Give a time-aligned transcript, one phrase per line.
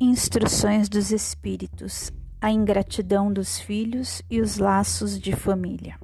[0.00, 5.98] Instruções dos Espíritos: A ingratidão dos filhos e os laços de família.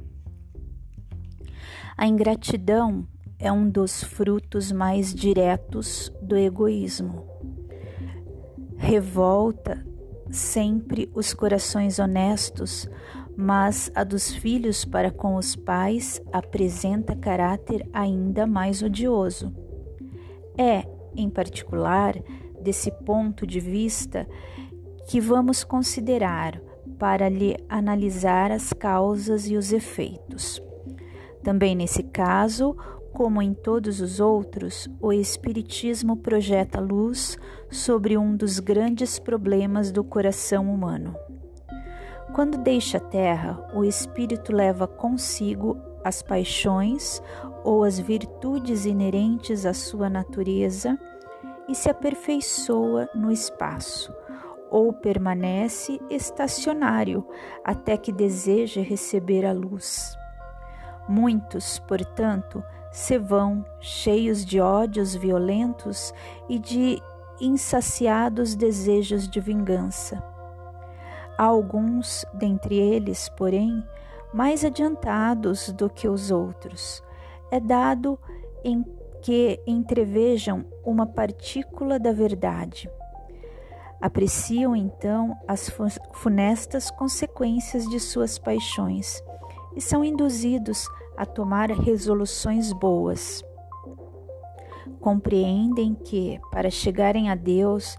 [1.97, 3.07] A ingratidão
[3.39, 7.25] é um dos frutos mais diretos do egoísmo.
[8.77, 9.87] Revolta
[10.29, 12.91] sempre os corações honestos,
[13.37, 19.55] mas a dos filhos para com os pais apresenta caráter ainda mais odioso.
[20.59, 20.85] É,
[21.15, 22.17] em particular,
[22.65, 24.27] desse ponto de vista
[25.07, 26.61] que vamos considerar
[26.99, 30.63] para lhe analisar as causas e os efeitos.
[31.43, 32.75] Também nesse caso,
[33.13, 37.37] como em todos os outros, o Espiritismo projeta luz
[37.71, 41.15] sobre um dos grandes problemas do coração humano.
[42.35, 47.23] Quando deixa a Terra, o espírito leva consigo as paixões
[47.63, 50.99] ou as virtudes inerentes à sua natureza
[51.69, 54.15] e se aperfeiçoa no espaço,
[54.71, 57.27] ou permanece estacionário
[57.65, 60.17] até que deseje receber a luz.
[61.09, 66.13] Muitos, portanto, se vão cheios de ódios violentos
[66.49, 67.01] e de
[67.41, 70.23] insaciados desejos de vingança.
[71.37, 73.85] Há alguns dentre eles, porém,
[74.33, 77.03] mais adiantados do que os outros.
[77.51, 78.19] É dado
[78.63, 78.85] em
[79.25, 82.91] que entrevejam uma partícula da verdade.
[83.99, 85.73] Apreciam então as
[86.13, 89.25] funestas consequências de suas paixões
[89.75, 90.87] e são induzidos
[91.17, 93.43] a tomar resoluções boas.
[95.01, 97.97] Compreendem que, para chegarem a Deus,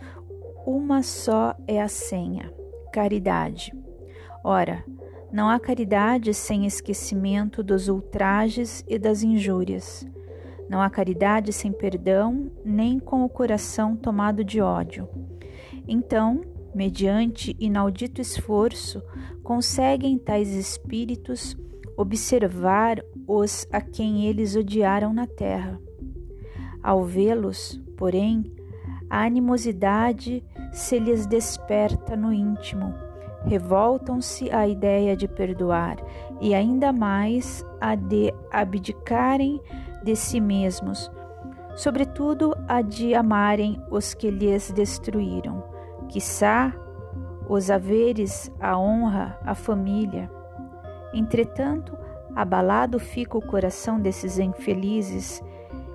[0.64, 2.54] uma só é a senha:
[2.94, 3.74] caridade.
[4.44, 4.86] Ora,
[5.32, 10.06] não há caridade sem esquecimento dos ultrajes e das injúrias.
[10.70, 15.08] Não há caridade sem perdão, nem com o coração tomado de ódio.
[15.88, 16.42] Então,
[16.74, 19.02] mediante inaudito esforço,
[19.44, 21.56] conseguem tais espíritos
[21.96, 25.80] observar os a quem eles odiaram na terra.
[26.84, 28.52] Ao vê-los, porém,
[29.10, 32.94] a animosidade se lhes desperta no íntimo,
[33.46, 35.98] revoltam-se à ideia de perdoar
[36.42, 39.62] e ainda mais a de abdicarem
[40.06, 41.12] de si mesmos,
[41.76, 45.64] sobretudo a de amarem os que lhes destruíram,
[46.08, 46.72] quiçá
[47.50, 50.30] os haveres, a honra, a família.
[51.12, 51.98] Entretanto,
[52.36, 55.44] abalado fica o coração desses infelizes.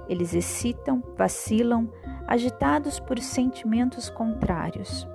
[0.09, 1.89] Eles excitam, vacilam,
[2.27, 5.07] agitados por sentimentos contrários.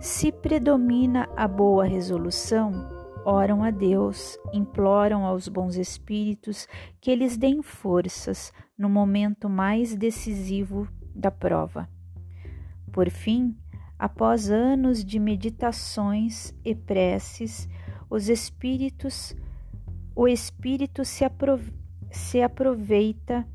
[0.00, 2.72] Se predomina a boa resolução,
[3.24, 6.68] oram a Deus, imploram aos bons espíritos
[7.00, 11.88] que lhes deem forças no momento mais decisivo da prova.
[12.92, 13.56] Por fim,
[13.98, 17.68] após anos de meditações e preces,
[18.10, 19.34] os espíritos,
[20.14, 21.24] o espírito se,
[22.10, 23.46] se aproveita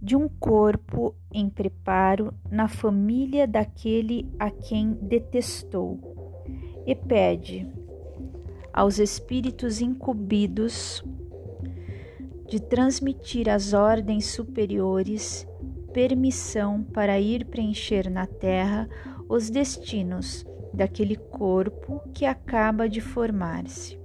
[0.00, 6.44] de um corpo em preparo na família daquele a quem detestou
[6.86, 7.66] e pede
[8.76, 11.02] aos espíritos incumbidos
[12.46, 15.48] de transmitir às ordens superiores
[15.94, 18.86] permissão para ir preencher na terra
[19.28, 23.98] os destinos daquele corpo que acaba de formar-se.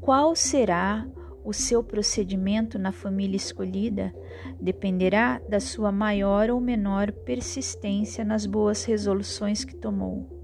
[0.00, 1.06] Qual será
[1.44, 4.12] o seu procedimento na família escolhida
[4.60, 10.39] dependerá da sua maior ou menor persistência nas boas resoluções que tomou.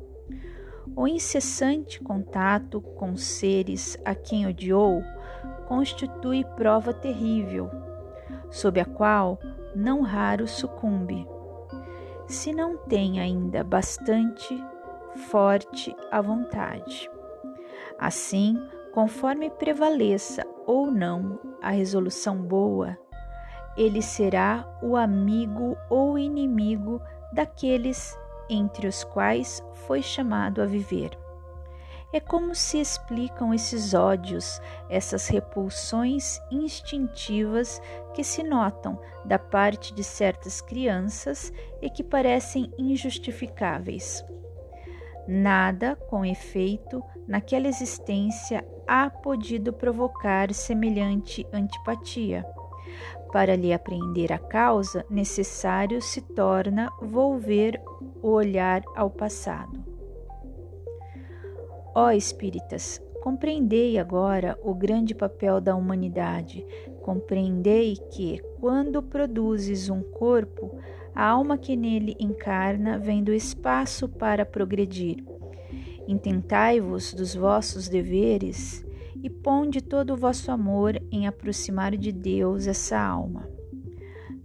[0.97, 5.05] O incessante contato com seres a quem odiou
[5.69, 7.71] constitui prova terrível,
[8.51, 9.39] sob a qual
[9.75, 11.29] não raro sucumbe.
[12.27, 14.59] Se não tem ainda bastante
[15.29, 17.11] forte a vontade.
[17.99, 18.57] Assim,
[18.95, 22.97] conforme prevaleça ou não a resolução boa,
[23.77, 27.03] ele será o amigo ou inimigo
[27.35, 31.17] daqueles entre os quais foi chamado a viver.
[32.13, 37.81] É como se explicam esses ódios, essas repulsões instintivas
[38.15, 41.53] que se notam da parte de certas crianças
[41.83, 44.25] e que parecem injustificáveis.
[45.27, 52.47] Nada, com efeito, naquela existência há podido provocar semelhante antipatia.
[53.37, 57.79] Para lhe apreender a causa, necessário se torna volver
[58.23, 59.79] o olhar ao passado.
[61.95, 66.65] Ó espíritas, compreendei agora o grande papel da humanidade.
[67.03, 70.75] Compreendei que, quando produzes um corpo,
[71.15, 75.25] A alma que nele encarna vem do espaço para progredir.
[76.07, 78.86] Intentai-vos dos vossos deveres
[79.23, 83.49] e ponde todo o vosso amor em aproximar de Deus essa alma.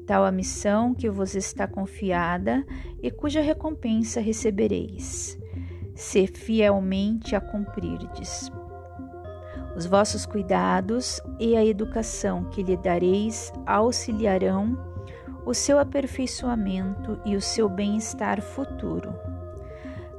[0.06, 2.66] Tal a missão que vos está confiada
[3.02, 5.38] e cuja recompensa recebereis,
[5.96, 8.52] se fielmente a cumprirdes.
[9.76, 14.78] Os vossos cuidados e a educação que lhe dareis auxiliarão
[15.46, 19.14] o seu aperfeiçoamento e o seu bem-estar futuro.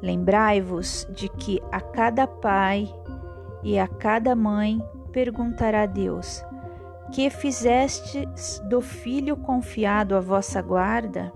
[0.01, 2.93] Lembrai-vos de que a cada pai
[3.62, 4.82] e a cada mãe
[5.12, 6.44] perguntará a Deus:
[7.12, 11.32] Que fizestes do filho confiado à vossa guarda?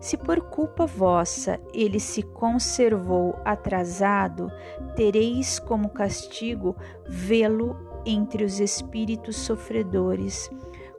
[0.00, 4.50] Se por culpa vossa ele se conservou atrasado,
[4.96, 6.76] tereis como castigo
[7.06, 10.50] vê-lo entre os espíritos sofredores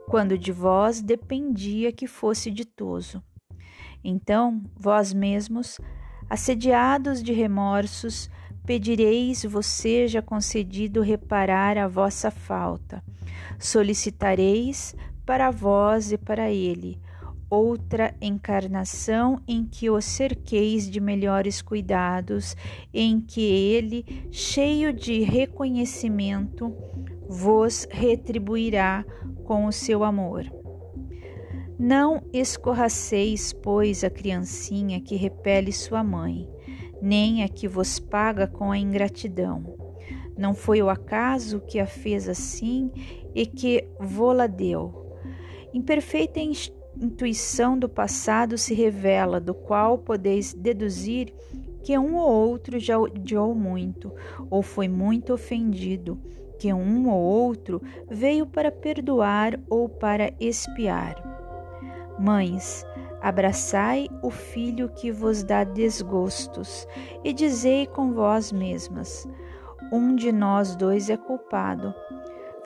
[0.08, 3.22] quando de vós dependia que fosse ditoso.
[4.02, 5.80] Então, vós mesmos,
[6.28, 8.30] assediados de remorsos,
[8.66, 13.02] pedireis vos seja concedido reparar a vossa falta.
[13.58, 14.94] Solicitareis
[15.24, 16.98] para vós e para ele
[17.54, 22.56] outra encarnação em que o cerqueis de melhores cuidados,
[22.92, 26.74] em que ele, cheio de reconhecimento,
[27.28, 29.04] vos retribuirá
[29.44, 30.44] com o seu amor.
[31.78, 36.48] Não escorraceis, pois, a criancinha que repele sua mãe,
[37.04, 39.76] nem a que vos paga com a ingratidão.
[40.38, 42.90] Não foi o acaso que a fez assim
[43.34, 45.12] e que vô-la deu.
[45.74, 46.40] Imperfeita
[46.98, 51.30] intuição do passado se revela, do qual podeis deduzir
[51.82, 54.10] que um ou outro já odiou muito,
[54.48, 56.18] ou foi muito ofendido,
[56.58, 61.22] que um ou outro veio para perdoar ou para espiar.
[62.18, 62.86] Mães,
[63.24, 66.86] abraçai o filho que vos dá desgostos
[67.24, 69.26] e dizei com vós mesmas:
[69.90, 71.94] Um de nós dois é culpado.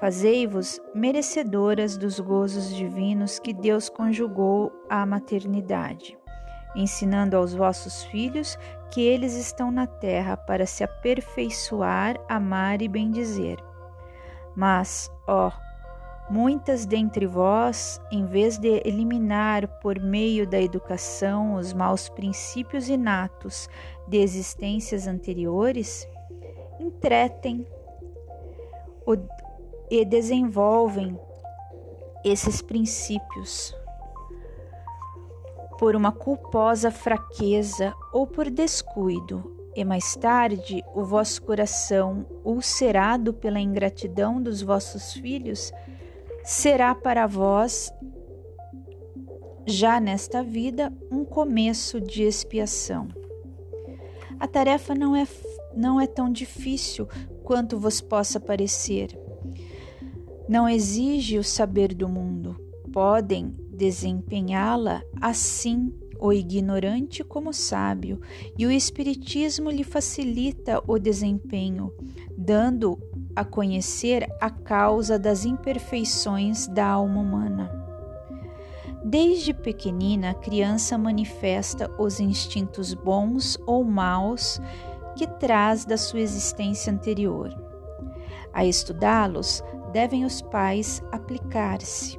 [0.00, 6.19] Fazei-vos merecedoras dos gozos divinos que Deus conjugou à maternidade,
[6.75, 8.58] ensinando aos vossos filhos
[8.90, 13.58] que eles estão na terra para se aperfeiçoar, amar e bendizer.
[14.56, 15.52] Mas, ó,
[16.30, 23.69] muitas dentre vós, em vez de eliminar por meio da educação os maus princípios inatos
[24.06, 26.06] de existências anteriores,
[26.78, 27.66] entretem
[29.90, 31.19] e desenvolvem
[32.25, 33.75] esses princípios.
[35.78, 43.60] Por uma culposa fraqueza ou por descuido e mais tarde o vosso coração, ulcerado pela
[43.60, 45.72] ingratidão dos vossos filhos,
[46.48, 47.92] será para vós,
[49.66, 53.06] já nesta vida, um começo de expiação.
[54.40, 55.28] A tarefa não é,
[55.76, 57.06] não é tão difícil
[57.44, 59.10] quanto vos possa parecer.
[60.48, 62.56] Não exige o saber do mundo.
[62.94, 68.20] Podem desempenhá-la assim o ignorante como sábio,
[68.56, 71.92] e o Espiritismo lhe facilita o desempenho,
[72.36, 72.98] dando
[73.34, 77.70] a conhecer a causa das imperfeições da alma humana.
[79.04, 84.60] Desde pequenina, a criança manifesta os instintos bons ou maus
[85.16, 87.48] que traz da sua existência anterior.
[88.52, 92.18] A estudá-los, devem os pais aplicar-se.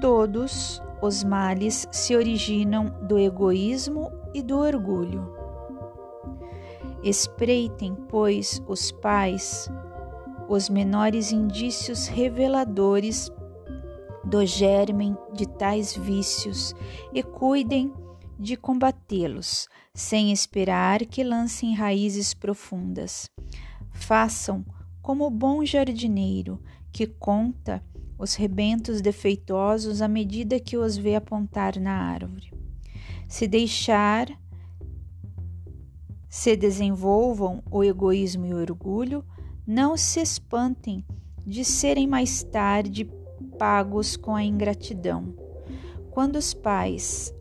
[0.00, 5.32] Todos os males se originam do egoísmo e do orgulho.
[7.02, 9.70] Espreitem, pois, os pais
[10.50, 13.30] os menores indícios reveladores
[14.24, 16.74] do germen de tais vícios
[17.14, 17.94] e cuidem
[18.36, 23.30] de combatê-los, sem esperar que lancem raízes profundas.
[23.92, 24.66] Façam
[25.00, 26.60] como o bom jardineiro
[26.92, 27.80] que conta
[28.20, 32.52] os rebentos defeituosos à medida que os vê apontar na árvore.
[33.26, 34.28] Se deixar
[36.28, 39.24] se desenvolvam o egoísmo e o orgulho,
[39.66, 41.02] não se espantem
[41.46, 43.10] de serem mais tarde
[43.58, 45.34] pagos com a ingratidão.
[46.10, 47.34] Quando os pais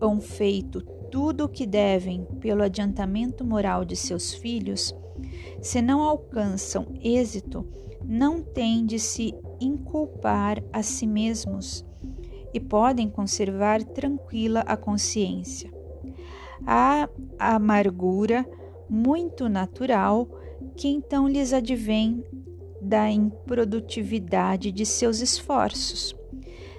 [0.00, 4.92] hão feito tudo o que devem pelo adiantamento moral de seus filhos,
[5.62, 7.64] se não alcançam êxito,
[8.04, 11.84] não têm de se inculpar a si mesmos
[12.52, 15.70] e podem conservar tranquila a consciência.
[16.66, 17.08] A
[17.38, 18.46] amargura
[18.88, 20.28] muito natural
[20.76, 22.24] que então lhes advém
[22.80, 26.14] da improdutividade de seus esforços.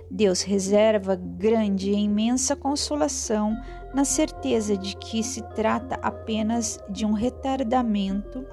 [0.10, 3.55] Deus reserva grande e imensa consolação
[3.93, 8.46] na certeza de que se trata apenas de um retardamento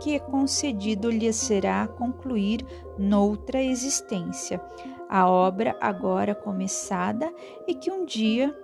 [0.00, 2.66] que concedido lhe será concluir
[2.98, 4.60] noutra existência,
[5.08, 7.32] a obra agora começada
[7.66, 8.56] e que um dia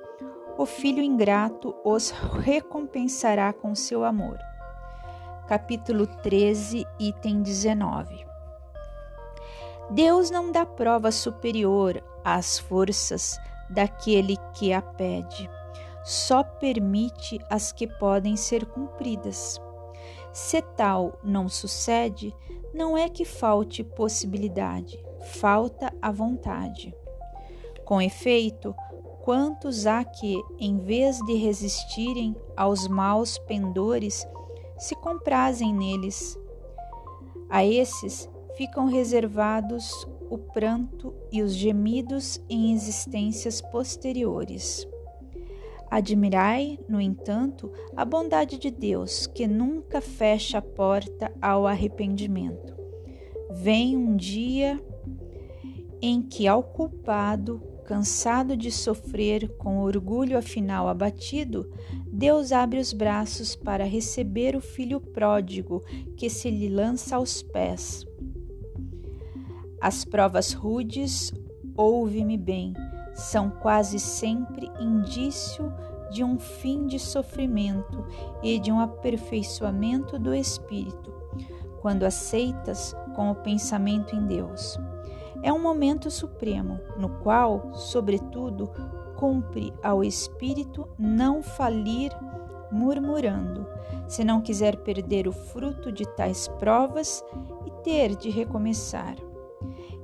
[0.56, 4.38] o filho ingrato os recompensará com seu amor.
[5.46, 8.26] Capítulo 13, item 19.
[9.90, 13.38] Deus não dá prova superior às forças
[13.68, 15.48] daquele que a pede,
[16.02, 19.60] só permite as que podem ser cumpridas.
[20.36, 22.36] Se tal não sucede,
[22.74, 25.02] não é que falte possibilidade,
[25.40, 26.94] falta a vontade.
[27.86, 28.74] Com efeito,
[29.24, 34.28] quantos há que, em vez de resistirem aos maus pendores,
[34.76, 36.38] se comprazem neles?
[37.48, 38.28] A esses
[38.58, 44.86] ficam reservados o pranto e os gemidos em existências posteriores.
[45.90, 52.74] Admirai, no entanto, a bondade de Deus, que nunca fecha a porta ao arrependimento.
[53.50, 54.80] Vem um dia
[56.02, 61.70] em que ao culpado, cansado de sofrer com orgulho afinal abatido,
[62.12, 65.82] Deus abre os braços para receber o filho pródigo
[66.16, 68.04] que se lhe lança aos pés.
[69.80, 71.32] As provas rudes,
[71.76, 72.72] ouve-me bem,
[73.16, 75.72] são quase sempre indício
[76.10, 78.06] de um fim de sofrimento
[78.42, 81.12] e de um aperfeiçoamento do espírito,
[81.80, 84.78] quando aceitas com o pensamento em Deus.
[85.42, 88.70] É um momento supremo, no qual, sobretudo,
[89.16, 92.12] cumpre ao espírito não falir
[92.70, 93.66] murmurando,
[94.06, 97.24] se não quiser perder o fruto de tais provas
[97.64, 99.16] e ter de recomeçar.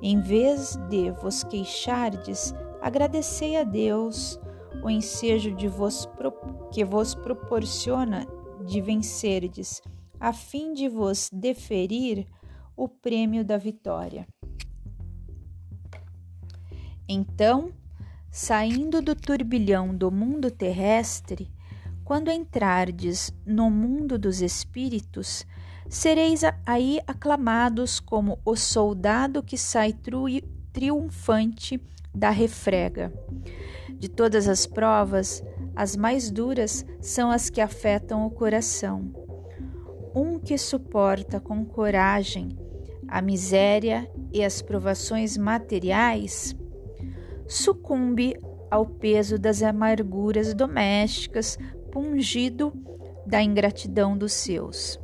[0.01, 4.41] Em vez de vos queixardes, agradecei a Deus
[4.83, 6.09] o ensejo de vos
[6.73, 8.27] que vos proporciona
[8.67, 9.81] de vencerdes,
[10.19, 12.27] a fim de vos deferir
[12.77, 14.27] o prêmio da vitória.
[17.09, 17.73] Então,
[18.31, 21.49] saindo do turbilhão do mundo terrestre,
[22.05, 25.47] quando entrardes no mundo dos espíritos,
[25.89, 29.95] sereis aí aclamados como o soldado que sai
[30.73, 31.81] triunfante
[32.15, 33.13] da refrega.
[33.99, 35.43] De todas as provas,
[35.75, 39.13] as mais duras são as que afetam o coração.
[40.15, 42.51] Um que suporta com coragem
[43.09, 46.57] a miséria e as provações materiais
[47.47, 48.35] sucumbe
[48.71, 51.59] ao peso das amarguras domésticas,
[51.91, 52.73] pungido
[53.27, 54.99] da ingratidão dos seus.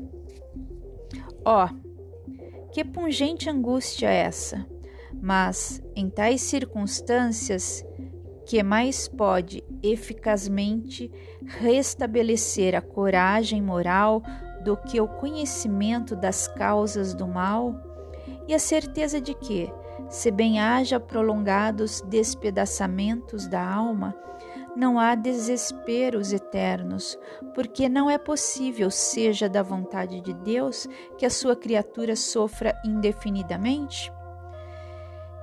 [1.44, 4.66] Ó, oh, que pungente angústia essa!
[5.20, 7.84] Mas em tais circunstâncias,
[8.46, 11.10] que mais pode eficazmente
[11.44, 14.22] restabelecer a coragem moral
[14.64, 17.74] do que o conhecimento das causas do mal
[18.46, 19.70] e a certeza de que,
[20.08, 24.14] se bem haja prolongados despedaçamentos da alma,
[24.74, 27.18] não há desesperos eternos,
[27.54, 30.86] porque não é possível, seja da vontade de Deus,
[31.18, 34.10] que a sua criatura sofra indefinidamente?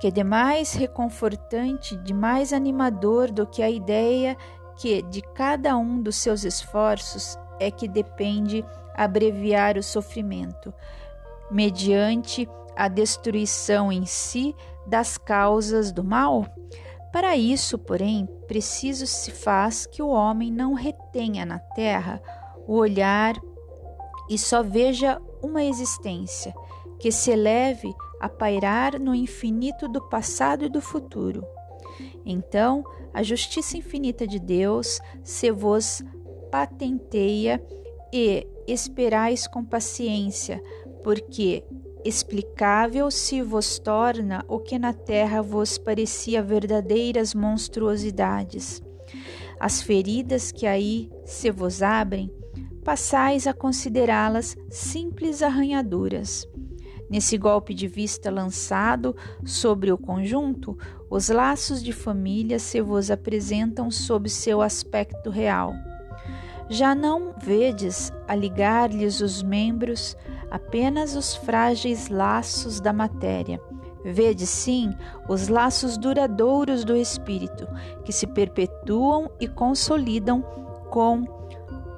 [0.00, 4.36] Que de mais reconfortante, de mais animador do que a ideia
[4.76, 10.72] que de cada um dos seus esforços é que depende abreviar o sofrimento,
[11.50, 14.54] mediante a destruição em si
[14.86, 16.46] das causas do mal?
[17.12, 22.20] Para isso, porém, preciso se faz que o homem não retenha na terra
[22.66, 23.34] o olhar
[24.28, 26.54] e só veja uma existência,
[26.98, 31.44] que se eleve a pairar no infinito do passado e do futuro.
[32.24, 36.02] Então, a justiça infinita de Deus se vos
[36.50, 37.62] patenteia
[38.12, 40.62] e esperais com paciência,
[41.02, 41.64] porque
[42.04, 48.82] explicável se vos torna o que na terra vos parecia verdadeiras monstruosidades.
[49.58, 52.30] As feridas que aí se vos abrem,
[52.84, 56.46] passais a considerá-las simples arranhaduras.
[57.08, 60.76] Nesse golpe de vista lançado sobre o conjunto,
[61.08, 65.72] os laços de família se vos apresentam sob seu aspecto real.
[66.68, 70.16] Já não vedes a ligar-lhes os membros
[70.50, 73.60] apenas os frágeis laços da matéria.
[74.04, 74.92] Vede, sim,
[75.28, 77.66] os laços duradouros do espírito,
[78.04, 80.42] que se perpetuam e consolidam
[80.90, 81.24] com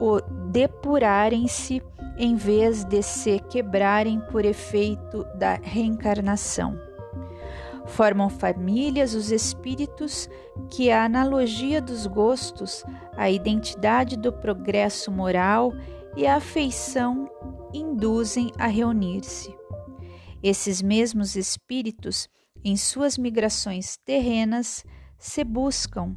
[0.00, 1.82] o depurarem-se
[2.18, 6.78] em vez de se quebrarem por efeito da reencarnação.
[7.87, 10.28] Formam famílias os espíritos
[10.68, 12.84] que a analogia dos gostos,
[13.16, 15.72] a identidade do progresso moral
[16.16, 17.30] e a afeição
[17.72, 19.56] induzem a reunir-se.
[20.42, 22.28] Esses mesmos espíritos,
[22.64, 24.84] em suas migrações terrenas,
[25.18, 26.16] se buscam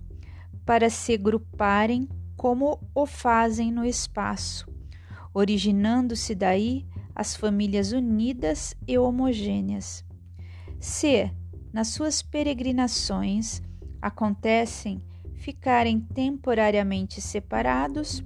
[0.65, 4.70] para se agruparem como o fazem no espaço,
[5.33, 6.85] originando-se daí
[7.15, 10.03] as famílias unidas e homogêneas.
[10.79, 11.31] Se,
[11.71, 13.61] nas suas peregrinações,
[14.01, 15.01] acontecem
[15.41, 18.23] ficarem temporariamente separados,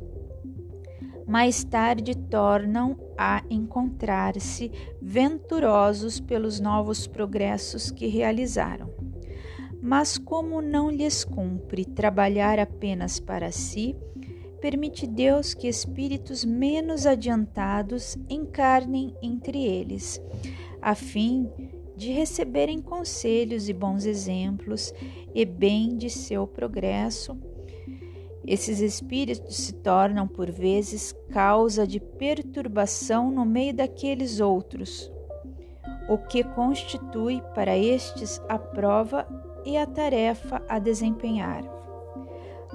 [1.26, 4.72] mais tarde tornam a encontrar-se
[5.02, 8.94] venturosos pelos novos progressos que realizaram.
[9.82, 13.96] Mas, como não lhes cumpre trabalhar apenas para si,
[14.66, 20.20] permite Deus que espíritos menos adiantados encarnem entre eles,
[20.82, 21.48] a fim
[21.96, 24.92] de receberem conselhos e bons exemplos
[25.36, 27.38] e bem de seu progresso.
[28.44, 35.12] Esses espíritos se tornam, por vezes, causa de perturbação no meio daqueles outros,
[36.10, 39.28] o que constitui para estes a prova
[39.64, 41.85] e a tarefa a desempenhar.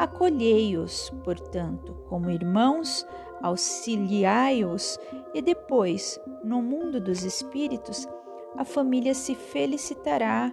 [0.01, 3.07] Acolhei-os, portanto, como irmãos,
[3.43, 4.99] auxiliai-os
[5.35, 8.09] e depois, no mundo dos espíritos,
[8.57, 10.51] a família se felicitará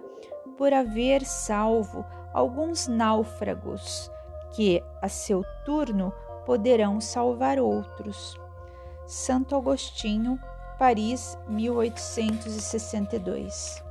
[0.58, 4.10] por haver salvo alguns náufragos
[4.54, 6.12] que, a seu turno,
[6.44, 8.38] poderão salvar outros.
[9.06, 10.38] Santo Agostinho,
[10.78, 13.87] Paris, 1862.